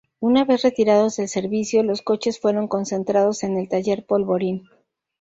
[0.19, 4.67] Una vez retirados del servicio, los coches fueron concentrados en el taller Polvorín.